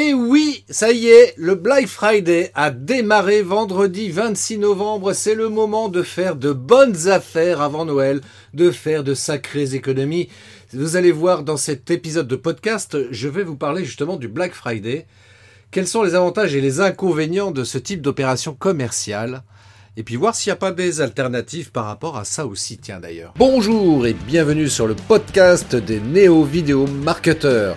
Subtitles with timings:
[0.00, 5.12] Et oui, ça y est, le Black Friday a démarré vendredi 26 novembre.
[5.12, 8.20] C'est le moment de faire de bonnes affaires avant Noël,
[8.54, 10.28] de faire de sacrées économies.
[10.72, 14.54] Vous allez voir dans cet épisode de podcast, je vais vous parler justement du Black
[14.54, 15.04] Friday.
[15.72, 19.42] Quels sont les avantages et les inconvénients de ce type d'opération commerciale?
[19.96, 23.00] Et puis voir s'il n'y a pas des alternatives par rapport à ça aussi, tiens
[23.00, 23.34] d'ailleurs.
[23.36, 27.76] Bonjour et bienvenue sur le podcast des néo-vidéo marketeurs.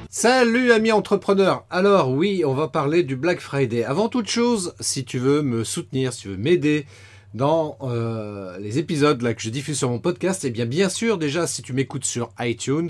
[0.13, 3.85] Salut amis entrepreneurs Alors oui, on va parler du Black Friday.
[3.85, 6.85] Avant toute chose, si tu veux me soutenir, si tu veux m'aider
[7.33, 11.17] dans euh, les épisodes là que je diffuse sur mon podcast, eh bien bien sûr
[11.17, 12.89] déjà si tu m'écoutes sur iTunes,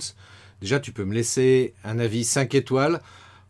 [0.61, 3.01] déjà tu peux me laisser un avis 5 étoiles.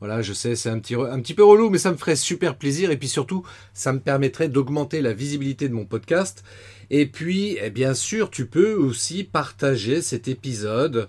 [0.02, 2.58] Voilà, je sais, c'est un petit, un petit peu relou, mais ça me ferait super
[2.58, 2.92] plaisir.
[2.92, 6.44] Et puis surtout, ça me permettrait d'augmenter la visibilité de mon podcast.
[6.90, 11.08] Et puis, eh bien sûr, tu peux aussi partager cet épisode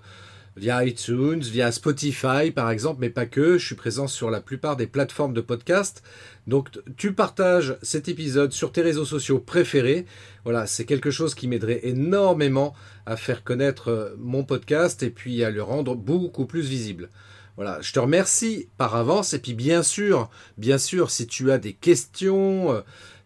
[0.55, 3.57] via iTunes, via Spotify par exemple, mais pas que.
[3.57, 6.03] Je suis présent sur la plupart des plateformes de podcast.
[6.47, 10.05] Donc tu partages cet épisode sur tes réseaux sociaux préférés.
[10.43, 12.73] Voilà, c'est quelque chose qui m'aiderait énormément
[13.05, 17.09] à faire connaître euh, mon podcast et puis à le rendre beaucoup plus visible.
[17.55, 21.59] Voilà, je te remercie par avance et puis bien sûr, bien sûr, si tu as
[21.59, 22.81] des questions, euh,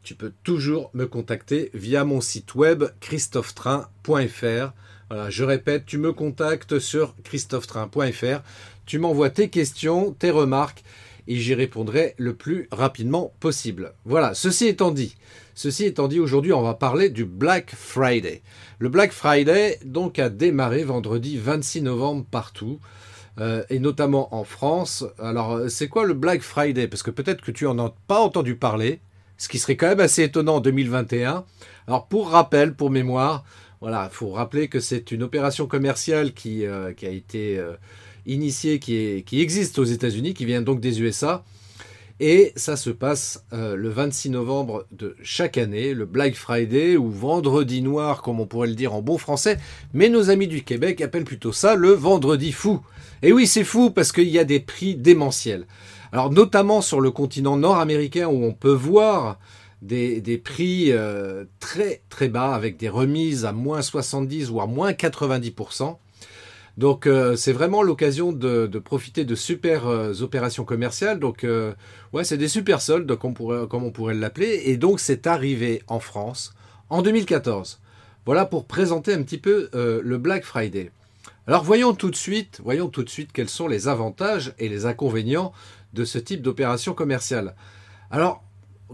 [0.07, 4.71] tu peux toujours me contacter via mon site web christophetrain.fr.
[5.09, 8.41] Voilà, je répète, tu me contactes sur christophetrain.fr,
[8.85, 10.85] tu m'envoies tes questions, tes remarques,
[11.27, 13.91] et j'y répondrai le plus rapidement possible.
[14.05, 15.17] Voilà, ceci étant dit,
[15.55, 18.43] ceci étant dit, aujourd'hui on va parler du Black Friday.
[18.79, 22.79] Le Black Friday donc a démarré vendredi 26 novembre partout.
[23.39, 25.05] Euh, et notamment en France.
[25.19, 26.87] Alors, c'est quoi le Black Friday?
[26.87, 28.99] Parce que peut-être que tu n'en as pas entendu parler,
[29.37, 31.45] ce qui serait quand même assez étonnant en 2021.
[31.87, 33.43] Alors, pour rappel, pour mémoire,
[33.81, 37.73] voilà, il faut rappeler que c'est une opération commerciale qui, euh, a été euh,
[38.25, 41.43] initiée, qui existe aux États-Unis, qui vient donc des USA.
[42.19, 47.11] Et ça se passe euh, le 26 novembre de chaque année, le Black Friday ou
[47.11, 49.59] vendredi noir, comme on pourrait le dire en bon français.
[49.93, 52.81] Mais nos amis du Québec appellent plutôt ça le vendredi fou.
[53.21, 55.67] Et oui, c'est fou parce qu'il y a des prix démentiels.
[56.11, 59.37] Alors notamment sur le continent nord-américain où on peut voir
[59.83, 64.91] des, prix euh, très très bas avec des remises à moins 70 ou à moins
[64.91, 65.97] 90%.
[66.77, 71.19] Donc euh, c'est vraiment l'occasion de, profiter de super euh, opérations commerciales.
[71.19, 71.45] Donc
[72.13, 74.63] ouais, c'est des super soldes comme on pourrait, comme l'appeler.
[74.65, 76.53] Et donc c'est arrivé en France
[76.89, 77.79] en 2014.
[78.25, 80.91] Voilà pour présenter un petit peu le Black Friday.
[81.47, 84.85] Alors voyons tout de suite, voyons tout de suite quels sont les avantages et les
[84.85, 85.53] inconvénients
[85.93, 87.55] de ce type d'opération commerciale.
[88.11, 88.43] Alors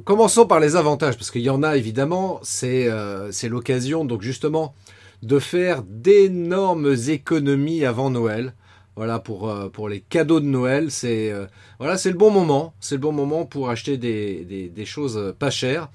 [0.06, 4.74] commençons par les avantages, parce qu'il y en a évidemment, euh, c'est l'occasion donc justement
[5.24, 8.54] de faire d'énormes économies avant Noël.
[8.96, 11.48] Voilà pour, euh, pour les cadeaux de Noël, c'est euh,
[11.80, 15.50] voilà c'est le bon moment, c'est le bon moment pour acheter des, des, choses pas
[15.50, 15.90] chères.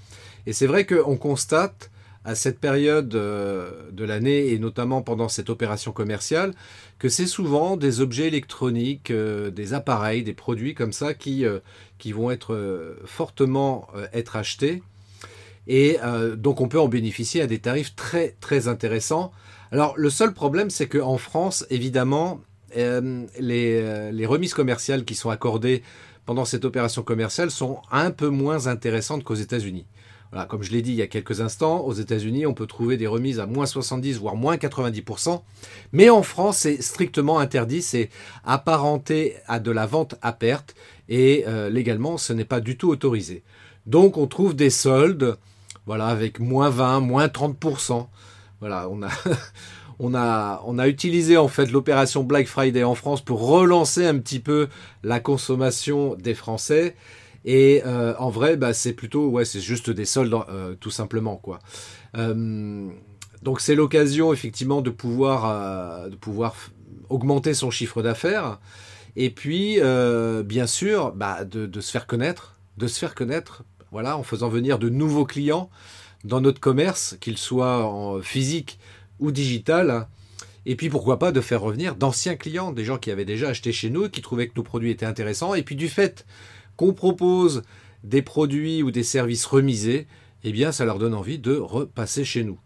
[0.46, 1.90] Et c'est vrai qu'on constate
[2.24, 6.52] à cette période de l'année et notamment pendant cette opération commerciale
[6.98, 11.46] que c'est souvent des objets électroniques, des appareils, des produits comme ça qui,
[11.98, 14.82] qui vont être euh, fortement euh, être achetés.
[15.68, 19.30] Et euh, donc on peut en bénéficier à des tarifs très très intéressants.
[19.70, 22.40] Alors le seul problème c'est qu'en France, évidemment,
[22.74, 25.82] les, les, remises commerciales qui sont accordées
[26.26, 29.86] pendant cette opération commerciale sont un peu moins intéressantes qu'aux États-Unis.
[30.30, 32.98] Voilà, comme je l'ai dit il y a quelques instants, aux États-Unis, on peut trouver
[32.98, 35.40] des remises à moins 70 voire moins 90%,
[35.92, 38.10] mais en France, c'est strictement interdit, c'est
[38.44, 40.74] apparenté à de la vente à perte
[41.08, 43.42] et euh, légalement, ce n'est pas du tout autorisé.
[43.86, 45.38] Donc, on trouve des soldes,
[45.88, 48.08] voilà, avec moins 20, moins 30%.
[48.60, 48.90] Voilà,
[49.98, 54.68] on a, utilisé en fait l'opération Black Friday en France pour relancer un petit peu
[55.02, 56.94] la consommation des Français.
[57.46, 61.36] Et euh, en vrai, bah, c'est plutôt, ouais, c'est juste des soldes, euh, tout simplement,
[61.36, 61.58] quoi.
[62.18, 62.90] Euh,
[63.40, 66.54] donc c'est l'occasion effectivement de pouvoir, de pouvoir
[67.08, 68.60] augmenter son chiffre d'affaires.
[69.16, 69.78] Et puis,
[70.44, 74.78] bien sûr, bah, de, se faire connaître, de se faire connaître, voilà, en faisant venir
[74.78, 75.70] de nouveaux clients
[76.24, 78.78] dans notre commerce, qu'ils soient en physique
[79.20, 80.08] ou digital.
[80.66, 83.72] Et puis pourquoi pas de faire revenir d'anciens clients, des gens qui avaient déjà acheté
[83.72, 85.54] chez nous, qui trouvaient que nos produits étaient intéressants.
[85.54, 86.26] Et puis du fait
[86.76, 87.62] qu'on propose
[88.04, 90.06] des produits ou des services remisés,
[90.44, 92.58] eh bien ça leur donne envie de repasser chez nous.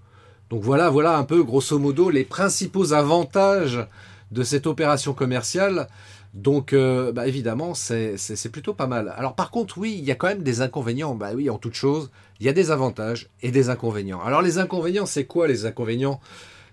[0.50, 3.86] Donc voilà, voilà un peu grosso modo les principaux avantages
[4.32, 5.88] de cette opération commerciale.
[6.34, 8.16] Donc euh, bah, évidemment, c'est
[8.50, 9.12] plutôt pas mal.
[9.16, 11.14] Alors par contre, oui, il y a quand même des inconvénients.
[11.14, 14.22] Bah oui, en toute chose, il y a des avantages et des inconvénients.
[14.22, 16.20] Alors les inconvénients, c'est quoi les inconvénients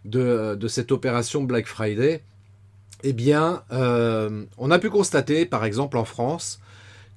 [0.05, 2.23] de, cette opération Black Friday?
[3.03, 6.59] Eh bien, euh, on a pu constater, par exemple en France,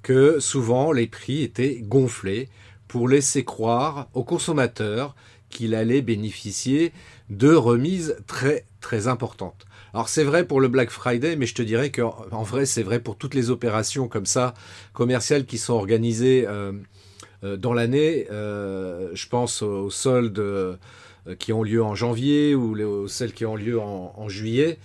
[0.02, 2.48] que souvent les prix étaient gonflés
[2.88, 5.14] pour laisser croire aux consommateurs
[5.48, 6.92] qu'il allait bénéficier
[7.30, 9.66] de remises très très importantes.
[9.94, 12.98] Alors c'est vrai pour le Black Friday, mais je te dirais qu'en vrai c'est vrai
[12.98, 14.54] pour toutes les opérations comme ça
[14.94, 16.72] commerciales qui sont organisées euh,
[17.44, 18.26] euh, dans l'année.
[18.30, 20.42] Euh, je pense aux soldes
[21.38, 24.78] qui ont lieu en janvier ou celles qui ont lieu en, juillet.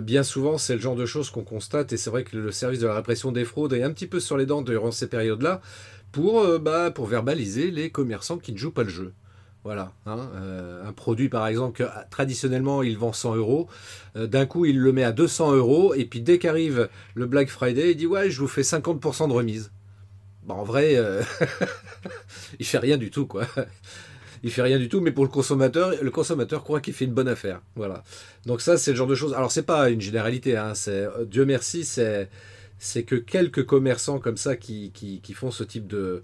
[0.00, 2.80] bien souvent, c'est le genre de choses qu'on constate, et c'est vrai que le service
[2.80, 5.60] de la répression des fraudes est un petit peu sur les dents durant ces périodes-là,
[6.12, 9.12] pour, bah, pour verbaliser les commerçants qui ne jouent pas le jeu.
[9.66, 13.66] Voilà, hein, euh, un produit par exemple que traditionnellement il vend 100 euros,
[14.14, 17.48] euh, d'un coup il le met à 200 euros et puis dès qu'arrive le Black
[17.48, 19.72] Friday, il dit ouais je vous fais 50% de remise.
[20.44, 21.20] Bon, en vrai, euh,
[22.60, 23.44] il fait rien du tout quoi.
[24.44, 27.14] Il fait rien du tout, mais pour le consommateur, le consommateur croit qu'il fait une
[27.14, 27.60] bonne affaire.
[27.74, 28.04] Voilà.
[28.44, 29.34] Donc ça c'est le genre de choses.
[29.34, 34.54] Alors c'est pas une généralité, hein, c'est Dieu merci, c'est que quelques commerçants comme ça
[34.54, 34.92] qui
[35.34, 36.22] font ce type de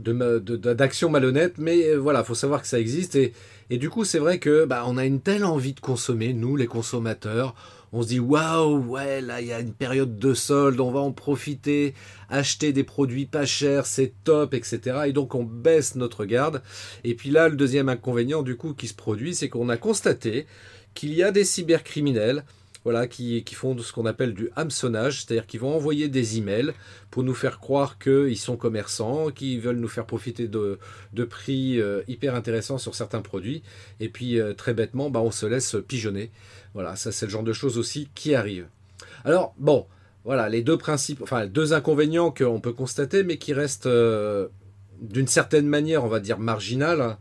[0.00, 3.32] d'actions malhonnêtes, mais euh, voilà, faut savoir que ça existe et,
[3.70, 6.56] et du coup c'est vrai que bah, on a une telle envie de consommer, nous
[6.56, 7.54] les consommateurs,
[7.92, 11.00] on se dit waouh, ouais là il y a une période de solde, on va
[11.00, 11.94] en profiter,
[12.28, 15.00] acheter des produits pas chers, c'est top, etc.
[15.06, 16.62] Et donc on baisse notre garde.
[17.04, 20.46] Et puis là le deuxième inconvénient du coup qui se produit, c'est qu'on a constaté
[20.94, 22.44] qu'il y a des cybercriminels
[22.84, 26.72] voilà, qui, qui font ce qu'on appelle du hameçonnage, c'est-à-dire qu'ils vont envoyer des emails
[27.10, 30.78] pour nous faire croire qu'ils sont commerçants, qu'ils veulent nous faire profiter de,
[31.12, 33.62] de prix euh, hyper intéressants sur certains produits,
[34.00, 36.30] et puis euh, très bêtement, bah, on se laisse pigeonner.
[36.74, 38.66] Voilà, ça c'est le genre de choses aussi qui arrive.
[39.24, 39.86] Alors, bon,
[40.24, 44.48] voilà, les deux principes, enfin, deux inconvénients qu'on peut constater, mais qui restent euh,
[45.00, 47.16] d'une certaine manière, on va dire, marginales.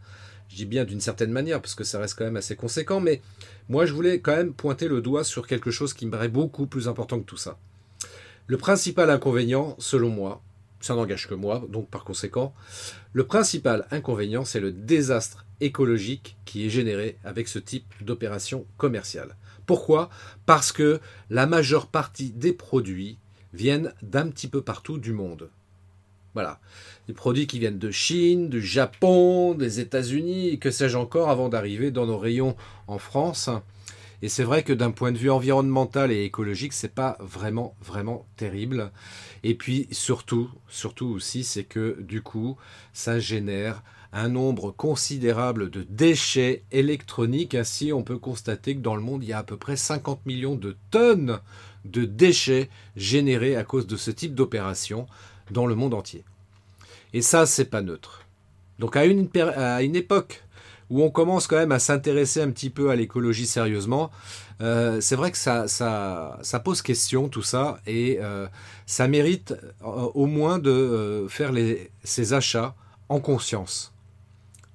[0.49, 3.21] Je dis bien d'une certaine manière, parce que ça reste quand même assez conséquent, mais
[3.69, 6.65] moi, je voulais quand même pointer le doigt sur quelque chose qui me paraît beaucoup
[6.65, 7.59] plus important que tout ça.
[8.47, 10.41] Le principal inconvénient, selon moi,
[10.81, 12.53] ça n'engage que moi, donc par conséquent,
[13.13, 19.35] le principal inconvénient, c'est le désastre écologique qui est généré avec ce type d'opération commerciale.
[19.65, 20.09] Pourquoi?
[20.45, 20.99] Parce que
[21.29, 23.19] la majeure partie des produits
[23.53, 25.49] viennent d'un petit peu partout du monde.
[26.39, 26.61] Voilà.
[27.07, 31.91] Des produits qui viennent de Chine, du Japon, des États-Unis, que sais-je encore, avant d'arriver
[31.91, 32.55] dans nos rayons
[32.87, 33.49] en France.
[34.21, 38.25] Et c'est vrai que d'un point de vue environnemental et écologique, c'est pas vraiment, vraiment
[38.37, 38.93] terrible.
[39.43, 42.55] Et puis surtout, surtout aussi, c'est que du coup,
[42.93, 43.83] ça génère
[44.13, 47.53] un nombre considérable de déchets électroniques.
[47.53, 50.25] Ainsi, on peut constater que dans le monde, il y a à peu près 50
[50.25, 51.41] millions de tonnes
[51.83, 55.05] de déchets générés à cause de ce type d'opération
[55.51, 56.23] dans le monde entier.
[57.13, 58.25] Et ça, c'est pas neutre.
[58.77, 60.43] Donc à une, à une époque
[60.89, 64.09] où on commence quand même à s'intéresser un petit peu à l'écologie sérieusement,
[64.61, 68.47] euh, c'est vrai que ça, ça, ça, pose question tout ça et euh,
[68.85, 72.75] ça mérite euh, au moins de faire les, ces achats
[73.07, 73.93] en conscience.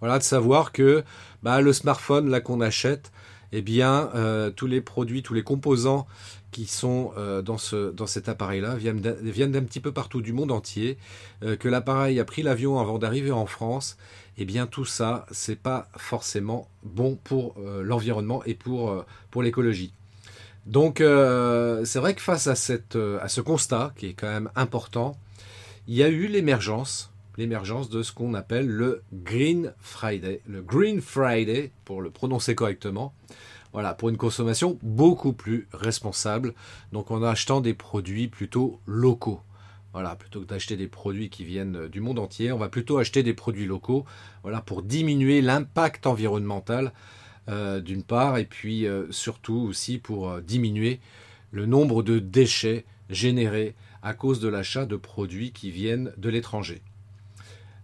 [0.00, 1.04] Voilà, de savoir que
[1.42, 3.10] bah, le smartphone là qu'on achète,
[3.52, 4.10] eh bien,
[4.56, 6.08] tous les produits, tous les composants
[6.54, 10.52] qui sont euh, dans, ce, dans cet appareil-là viennent d'un petit peu partout du monde
[10.52, 10.98] entier,
[11.42, 13.96] euh, que l'appareil a pris l'avion avant d'arriver en France,
[14.38, 19.92] eh bien tout ça, c'est pas forcément bon pour euh, l'environnement et pour, pour l'écologie.
[20.66, 25.18] Donc c'est vrai que face à, cette, à ce constat, qui est quand même important,
[25.88, 30.40] il y a eu l'émergence l'émergence de ce qu'on appelle le Green Friday.
[30.46, 33.12] Le Green Friday, pour le prononcer correctement,
[33.74, 36.54] voilà, pour une consommation beaucoup plus responsable.
[36.92, 39.40] Donc en achetant des produits plutôt locaux.
[39.92, 43.22] Voilà, plutôt que d'acheter des produits qui viennent du monde entier, on va plutôt acheter
[43.22, 44.04] des produits locaux,
[44.42, 46.92] voilà, pour diminuer l'impact environnemental
[47.48, 51.00] euh, d'une part, et puis euh, surtout aussi pour euh, diminuer
[51.50, 56.80] le nombre de déchets générés à cause de l'achat de produits qui viennent de l'étranger.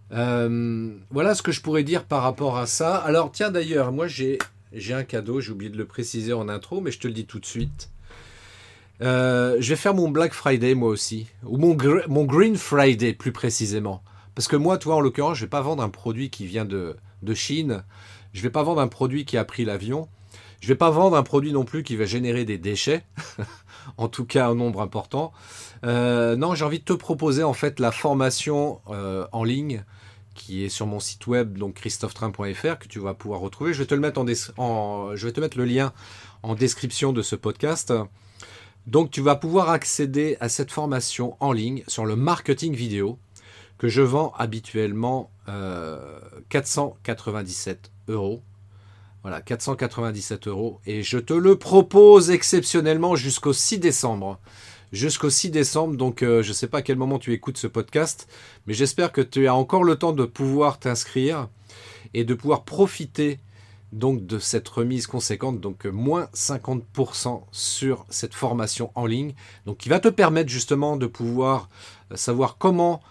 [0.09, 2.95] voilà ce que je pourrais dire par rapport à ça.
[2.95, 4.37] Alors tiens d'ailleurs, moi j'ai
[4.73, 7.25] j'ai un cadeau, j'ai oublié de le préciser en intro, mais je te le dis
[7.25, 7.89] tout de suite.
[9.01, 14.03] Euh, je vais faire mon Black Friday moi aussi, ou mon, Green Friday plus précisément.
[14.35, 16.95] Parce que moi, toi, en l'occurrence, je vais pas vendre un produit qui vient de,
[17.33, 17.83] Chine,
[18.33, 20.07] je vais pas vendre un produit qui a pris l'avion,
[20.61, 23.03] je vais pas vendre un produit non plus qui va générer des déchets,
[23.97, 25.33] en tout cas un nombre important.
[25.83, 29.83] Euh, non, j'ai envie de te proposer en fait la formation euh, en ligne
[30.33, 33.73] qui est sur mon site web, donc christophetrain.fr, que tu vas pouvoir retrouver.
[33.73, 35.93] Je vais te mettre le lien
[36.43, 37.93] en description de ce podcast.
[38.87, 43.19] Donc tu vas pouvoir accéder à cette formation en ligne sur le marketing vidéo
[43.77, 45.31] que je vends habituellement
[46.49, 48.41] 497 euh, euros.
[49.23, 50.79] Voilà, 497 euros.
[50.85, 54.39] Et je te le propose exceptionnellement jusqu'au 6 décembre.
[54.91, 57.67] Jusqu'au 6 décembre, donc euh, je ne sais pas à quel moment tu écoutes ce
[57.67, 58.27] podcast,
[58.67, 61.47] mais j'espère que tu as encore le temps de pouvoir t'inscrire
[62.13, 63.39] et de pouvoir profiter
[63.93, 69.33] donc de cette remise conséquente, donc euh, moins 50% sur cette formation en ligne,
[69.65, 71.69] donc qui va te permettre justement de pouvoir
[72.11, 73.01] euh, savoir comment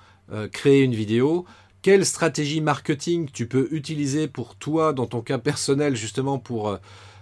[0.52, 1.44] créer une vidéo,
[1.82, 6.78] quelle stratégie marketing tu peux utiliser pour toi, dans ton cas personnel, justement pour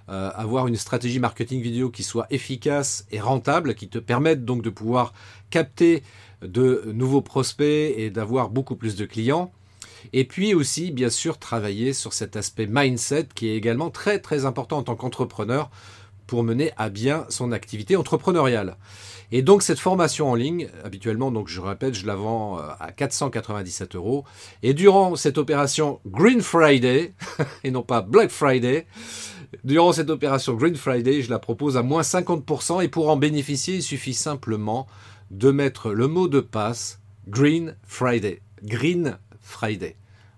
[0.09, 4.71] avoir une stratégie marketing vidéo qui soit efficace et rentable, qui te permette donc de
[4.71, 5.13] pouvoir
[5.51, 6.03] capter
[6.43, 9.53] de nouveaux prospects et d'avoir beaucoup plus de clients.
[10.13, 14.45] Et puis aussi, bien sûr, travailler sur cet aspect mindset qui est également très très
[14.45, 15.71] important en tant qu'entrepreneur
[16.27, 18.77] pour mener à bien son activité entrepreneuriale.
[19.33, 22.93] Et donc cette formation en ligne, habituellement, donc je répète, je la vends euh, à
[22.93, 24.25] 497 euros.
[24.63, 27.15] Et durant cette opération Green Friday,
[27.65, 28.87] et non pas Black Friday,
[29.65, 32.83] durant cette opération Green Friday, je la propose à moins 50%.
[32.83, 34.87] Et pour en bénéficier, il suffit simplement
[35.31, 38.41] de mettre le mot de passe Green Friday.
[38.63, 39.97] Green Friday.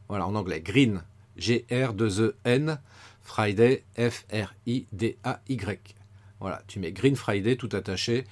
[0.09, 1.03] Voilà, en anglais, Green,
[1.37, 2.81] G-R-2-E-N,
[3.23, 5.95] Friday, F-R-I-D-A-Y.
[6.41, 8.25] Voilà, tu mets Green Friday tout attaché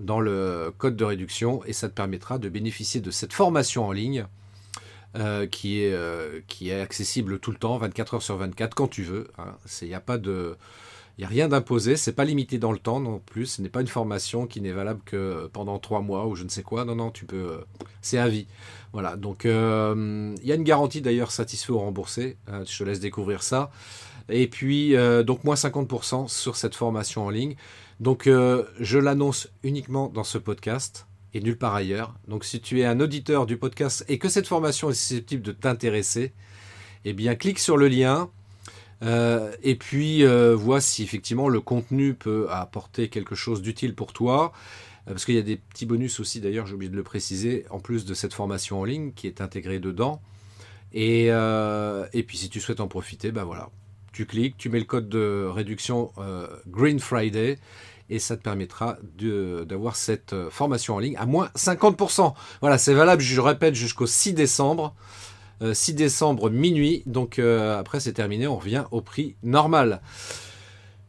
[0.00, 3.92] dans le code de réduction et ça te permettra de bénéficier de cette formation en
[3.92, 4.26] ligne
[5.18, 8.86] euh, qui, est, euh, qui est accessible tout le temps, 24 heures sur 24, quand
[8.86, 9.28] tu veux.
[9.38, 9.56] Il hein.
[9.82, 10.56] n'y a pas de...
[11.20, 14.46] Rien d'imposé, c'est pas limité dans le temps non plus, ce n'est pas une formation
[14.46, 16.84] qui n'est valable que pendant trois mois ou je ne sais quoi.
[16.84, 17.36] Non, non, tu peux.
[17.36, 17.58] Euh,
[18.02, 18.46] c'est à vie.
[18.92, 22.36] Voilà, donc il y a une garantie d'ailleurs satisfait ou remboursé.
[22.48, 23.72] Euh, je te laisse découvrir ça.
[24.28, 24.94] Et puis,
[25.24, 27.56] donc moins 50% sur cette formation en ligne.
[27.98, 32.14] Donc, je l'annonce uniquement dans ce podcast et nulle part ailleurs.
[32.26, 35.52] Donc, si tu es un auditeur du podcast et que cette formation est susceptible de
[35.52, 36.32] t'intéresser,
[37.04, 38.30] eh bien, clique sur le lien
[39.02, 44.12] euh, et puis, euh, vois si effectivement le contenu peut apporter quelque chose d'utile pour
[44.12, 44.52] toi.
[45.06, 47.64] Euh, parce qu'il y a des petits bonus aussi, d'ailleurs, j'ai oublié de le préciser,
[47.70, 50.20] en plus de cette formation en ligne qui est intégrée dedans.
[50.92, 53.68] Et, et puis, si tu souhaites en profiter, ben voilà,
[54.12, 56.12] tu cliques, tu mets le code de réduction
[56.66, 57.58] Green Friday
[58.10, 58.96] et ça te permettra
[59.66, 62.34] d'avoir cette formation en ligne à moins 50%.
[62.60, 64.94] Voilà, c'est valable, je répète, jusqu'au 6 décembre.
[65.72, 67.02] 6 euh, décembre minuit.
[67.06, 70.00] Donc euh, après c'est terminé, on revient au prix normal.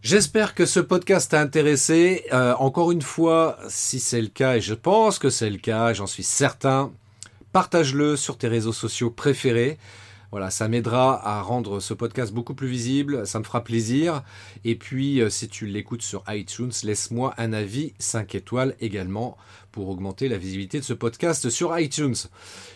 [0.02, 2.26] J'espère que ce podcast t'a intéressé.
[2.32, 5.94] Euh, encore une fois, si c'est le cas, et je pense que c'est le cas,
[5.94, 6.92] j'en suis certain,
[7.52, 9.78] partage-le sur tes réseaux sociaux préférés.
[10.32, 14.24] Voilà, ça m'aidera à rendre ce podcast beaucoup plus visible, ça me fera plaisir.
[14.64, 19.38] Et puis, si tu l'écoutes sur iTunes, laisse-moi un avis 5 étoiles également
[19.72, 22.16] pour augmenter la visibilité de ce podcast sur iTunes.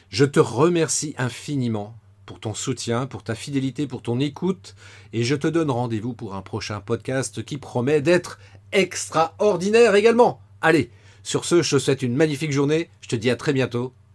[0.10, 1.96] Je te remercie infiniment
[2.26, 4.76] pour ton soutien, pour ta fidélité, pour ton écoute,
[5.12, 8.40] et je te donne rendez-vous pour un prochain podcast qui promet d'être
[8.72, 10.42] extraordinaire également.
[10.62, 10.90] Allez,
[11.22, 13.94] sur ce, je te souhaite une magnifique journée, je te dis à très bientôt.